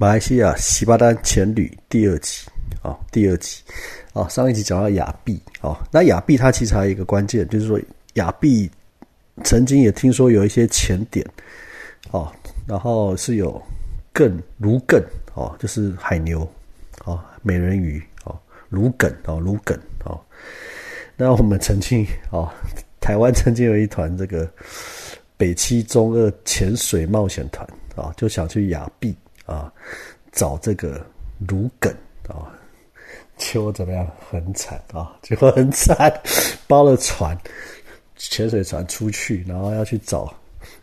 [0.00, 2.46] 马来西亚西巴丹前旅第二集
[2.82, 3.60] 啊，第二集。
[4.12, 7.80] 啊，上一集讲到亚庇啊，那亚庇它其实还有一个关键，就是说
[8.14, 8.70] 亚庇
[9.42, 11.26] 曾经也听说有一些潜点
[12.12, 12.32] 哦，
[12.64, 13.60] 然后是有
[14.12, 15.02] 更芦艮
[15.34, 16.48] 哦，就是海牛
[17.04, 18.38] 哦，美人鱼哦，
[18.68, 20.20] 芦梗哦，芦梗哦，
[21.16, 22.48] 那我们曾经哦，
[23.00, 24.48] 台湾曾经有一团这个
[25.36, 29.12] 北七中二潜水冒险团啊，就想去亚庇
[29.48, 29.72] 啊
[30.30, 31.04] 找这个
[31.48, 31.90] 芦艮
[32.28, 32.52] 啊，
[33.36, 34.08] 结果怎么样？
[34.30, 36.12] 很惨啊，结果很惨，
[36.68, 37.36] 包了船。
[38.20, 40.34] 潜水船出去，然后要去找，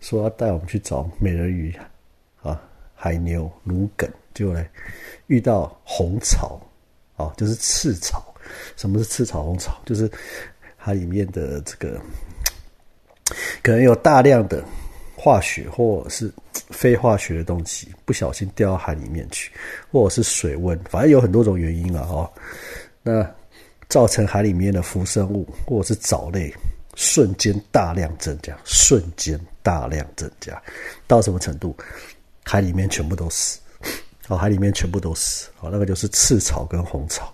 [0.00, 1.78] 说要带我们去找美人鱼
[2.42, 2.58] 啊、
[2.94, 4.56] 海牛、芦梗，结果
[5.26, 6.58] 遇到红草
[7.16, 8.34] 啊，就是赤草。
[8.76, 9.78] 什么是赤草红草？
[9.84, 10.10] 就是
[10.78, 12.00] 它里面的这个
[13.62, 14.64] 可能有大量的
[15.14, 16.32] 化学或是
[16.70, 19.50] 非化学的东西，不小心掉到海里面去，
[19.90, 22.30] 或者是水温，反正有很多种原因了哦。
[23.02, 23.28] 那
[23.88, 26.52] 造成海里面的浮生物或者是藻类。
[27.00, 30.60] 瞬间大量增加，瞬间大量增加，
[31.06, 31.72] 到什么程度？
[32.42, 33.60] 海里面全部都死，
[34.26, 37.32] 哦，海里面全部都死，哦，那个就是赤潮跟红潮。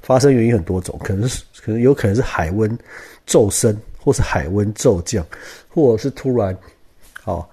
[0.00, 2.78] 发生原因很多种，可能是可能有可能是海温
[3.26, 5.26] 骤升，或是海温骤降，
[5.68, 6.56] 或者是突然，
[7.24, 7.44] 哦，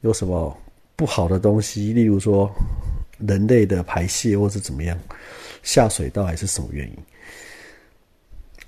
[0.00, 0.58] 有什么
[0.96, 2.50] 不好的东西，例如说
[3.18, 4.98] 人类的排泄，或是怎么样
[5.62, 6.96] 下水道，还是什么原因？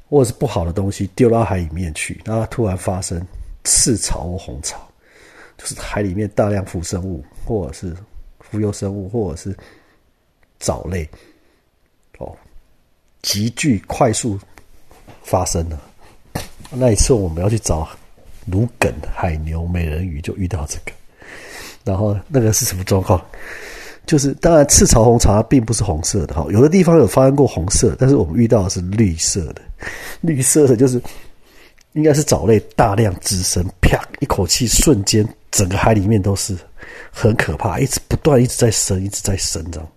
[0.09, 3.21] 或者是不好的东西丢到海里面去，然后突然发生
[3.65, 4.81] 赤潮或红潮，
[5.59, 7.97] 就是海里面大量浮生物，或者是
[8.41, 9.57] 浮游生物，或者是
[10.61, 11.09] 藻类，
[12.19, 12.37] 哦，
[13.23, 14.39] 急剧快速
[15.23, 15.81] 发生了。
[16.71, 17.89] 那一次我们要去找
[18.47, 20.93] 芦梗、海牛、美人鱼，就遇到这个。
[21.87, 23.25] 然后那个是什么状况？
[24.07, 29.61] 就是当然，赤潮红潮并不是红色的哈，有的地方有发生过红色，但是我们遇到的是绿色的。
[30.21, 31.03] 绿色的就是
[31.95, 36.57] 应该是藻类大量滋生，啪一口气瞬间整个海里面都是
[37.11, 39.89] 很可怕，一直不断一直在生，一直在生这样。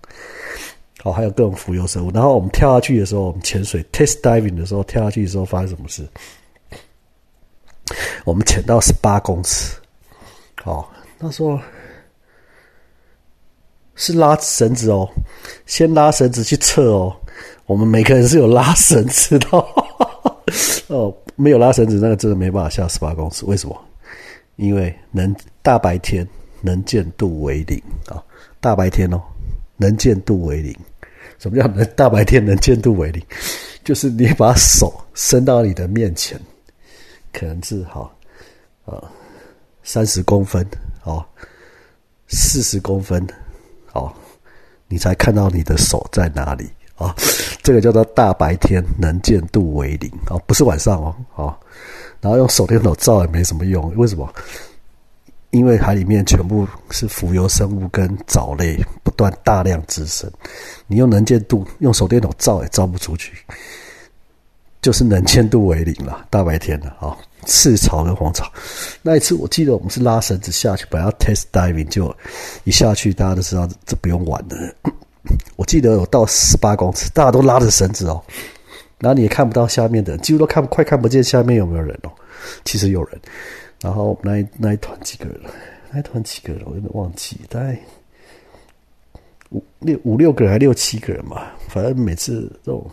[1.03, 2.12] 好，还有各种浮游生物。
[2.12, 6.03] 然后我们跳下去的时候，我们潜水 test diving 的时候跳下去的时候发生什么事？
[8.25, 9.75] 我们潜到十八公尺，
[10.63, 11.59] 好，那时候。
[14.00, 15.06] 是拉绳子哦，
[15.66, 17.14] 先拉绳子去测哦。
[17.66, 19.48] 我们每个人是有拉绳子的
[20.88, 23.46] 哦， 没有拉绳子，那个真的没办法下十八公尺。
[23.46, 23.78] 为什么？
[24.56, 26.26] 因为能大白天
[26.62, 27.78] 能见度为零
[28.08, 28.24] 啊，
[28.62, 29.22] 大白天哦，
[29.76, 30.74] 能见度为零。
[31.38, 33.22] 什么叫能大白天能见度为零？
[33.84, 36.40] 就是你把手伸到你的面前，
[37.34, 38.16] 可能是好
[38.86, 39.04] 啊，
[39.84, 40.66] 三十公分
[41.04, 41.24] 哦，
[42.30, 43.28] 四十公分。
[43.94, 44.11] 哦，
[44.88, 47.16] 你才看到你的手在哪里啊？
[47.61, 51.16] 这个叫做大白天能见度为零哦，不是晚上哦。
[51.35, 51.57] 哦，
[52.22, 54.31] 然后用手电筒照也没什么用，为什么？
[55.51, 60.31] 因为海里面全部是浮游生物跟藻类不断大量滋生，
[60.85, 63.33] 你用能见度用手电筒照也照不出去，
[64.81, 66.25] 就是能见度为零了。
[66.29, 67.17] 大白天的啊。
[67.45, 68.45] 赤潮跟黄潮，
[69.01, 72.13] 那一次我记得我们是拉绳子下去，本来要 test diving，就
[72.66, 74.75] 一下去大家都知道这不用玩的。
[75.56, 78.22] 我记得有到十八公尺，大家都拉着绳子哦，
[79.00, 82.12] 然后你也看不到下面的，几乎都看快看不见下面有没有人哦。
[82.66, 83.19] 其实有人，
[83.81, 85.39] 然后那一那一团几个人，
[85.91, 87.79] 那一团几个人我有点忘记，大概
[89.51, 92.85] 五六五六个人还六七个人嘛，反正每次这种。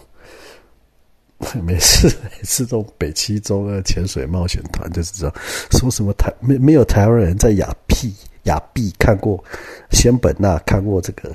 [1.62, 5.34] 每次每次都北七中的潜水冒险团就是这样，
[5.70, 8.14] 说什么台没没有台湾人在亚庇
[8.44, 9.42] 亚庇看过
[9.90, 11.30] 仙本那看过这个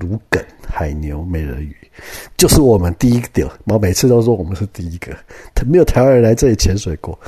[0.00, 1.76] 芦梗海牛美人鱼，
[2.38, 5.14] 就是我们第一个，我每次都说我们是第一个，
[5.66, 7.18] 没有台湾人来这里潜水过，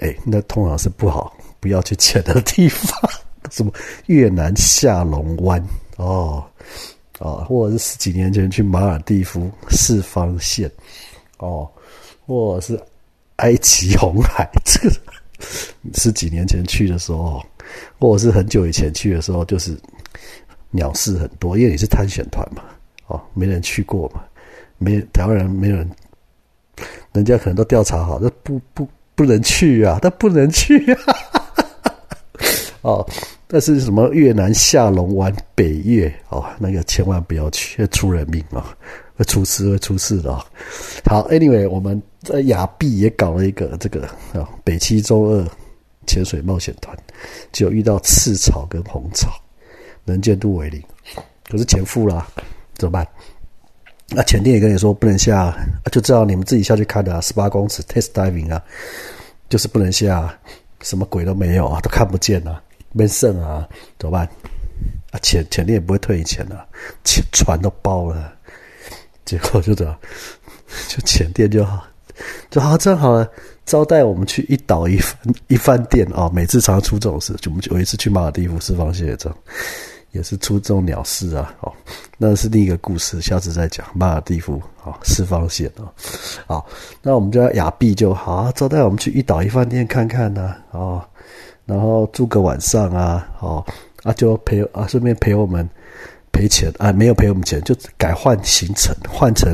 [0.00, 2.90] 哎，那通常是不好不要去潜的地方，
[3.52, 3.72] 什么
[4.06, 5.64] 越南下龙湾
[5.96, 6.44] 哦
[7.20, 10.68] 啊，或者是十几年前去马尔蒂夫四方线。
[11.38, 11.68] 哦，
[12.26, 12.80] 或者是
[13.36, 14.96] 埃及红海， 这个
[15.94, 17.44] 是几年前去的时候，
[17.98, 19.78] 或者是很久以前去的时候，就是
[20.70, 22.62] 鸟事很多，因为你是探险团嘛，
[23.06, 24.22] 哦，没人去过嘛，
[24.78, 25.88] 没台湾人没人，
[27.12, 31.00] 人家可能都调查好，那不不不能去啊，那不能去啊，
[32.82, 33.08] 哦，
[33.46, 38.76] 但是什么越南下龙湾、北越哦，那个千万不要去，出人命啊。
[39.18, 40.32] 会出事，会出事的。
[41.04, 45.44] 好，Anyway，我们在亚庇也搞了一个这个啊，北七周二
[46.06, 46.96] 潜水冒险团，
[47.50, 49.28] 就遇到赤潮跟红潮，
[50.04, 50.80] 能见度为零。
[51.50, 52.24] 可是钱付了，
[52.76, 53.06] 怎么办？
[54.10, 55.52] 那前店也跟你说不能下，
[55.90, 58.62] 就知道你们自己下去看的啊，十八公尺 test diving 啊，
[59.48, 60.32] 就是不能下，
[60.82, 62.62] 什么鬼都没有啊，都看不见啊，
[62.92, 63.68] 没剩啊，
[63.98, 64.28] 怎么办？
[65.10, 66.68] 啊，钱前店也不会退你钱的，
[67.32, 68.32] 船都包了，
[69.28, 69.94] 结果就这样，
[70.88, 71.86] 就前店就好，
[72.50, 73.22] 就好正好
[73.66, 79.38] 招待我们去一岛一饭一饭店啊，每次常常出这种事，就我们有一次去马尔地夫释放蟹这样。
[80.12, 81.70] 也是出这种鸟事啊，哦，
[82.16, 83.86] 那是另一个故事，下次再讲。
[83.92, 85.84] 马尔蒂夫啊，四方线啊，
[86.46, 86.66] 好，
[87.02, 91.04] 那我们就要亚庇就好，招待我们去一岛一饭店看看呢，哦，
[91.66, 93.62] 然后住个晚上啊，哦，
[94.02, 95.68] 啊就陪啊顺便陪我们
[96.38, 99.52] 赔钱啊，没有赔我们钱，就改换行程，换成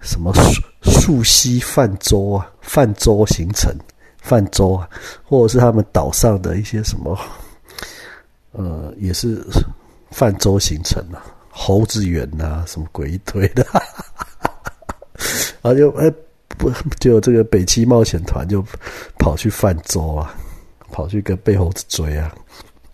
[0.00, 3.74] 什么素素西泛舟啊，泛舟行程，
[4.22, 4.88] 泛舟啊，
[5.24, 7.18] 或者是他们岛上的一些什么。
[8.52, 9.44] 呃，也是
[10.12, 13.66] 泛舟行程啊，猴子园呐，什么鬼一堆的，
[15.60, 16.08] 啊就哎
[16.56, 16.70] 不
[17.00, 18.64] 就这个北七冒险团就
[19.18, 20.32] 跑去泛舟啊，
[20.92, 22.32] 跑去跟背猴子追啊，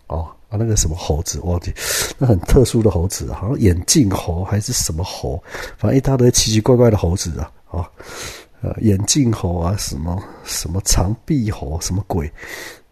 [0.06, 1.72] 哦啊那个什么猴子忘记，
[2.18, 5.42] 那很特殊的猴子，好像眼镜猴还是什么猴，
[5.78, 7.88] 反正一大堆奇奇怪怪的猴子啊，啊
[8.60, 12.30] 呃眼镜猴啊，什么什么长臂猴，什么鬼。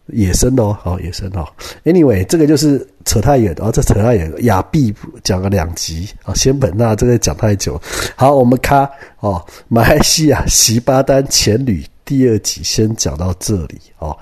[0.07, 1.47] 野生的哦，好野生哦。
[1.85, 4.33] Anyway，这个就是扯太远哦，这扯太远。
[4.39, 4.93] 亚庇
[5.23, 7.79] 讲了两集啊，仙本那这个讲太久。
[8.17, 14.17] 好，我们看哦，马来西亚席巴丹前旅第二集先讲到这里哦。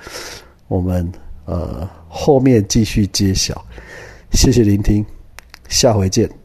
[0.68, 1.10] 我们
[1.46, 3.66] 呃后面继续揭晓。
[4.34, 5.06] 谢谢聆听，
[5.70, 6.39] 下回见。